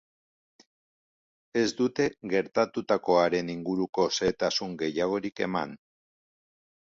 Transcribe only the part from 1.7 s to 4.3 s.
dute gertatutakoaren inguruko